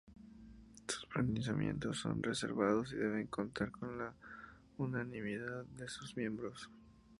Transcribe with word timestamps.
Sus 0.87 1.05
pronunciamientos 1.05 1.99
son 1.99 2.23
reservados 2.23 2.91
y 2.91 2.95
deben 2.95 3.27
contar 3.27 3.69
con 3.69 3.99
la 3.99 4.15
unanimidad 4.79 5.63
de 5.77 5.87
sus 5.89 6.17
miembros. 6.17 6.71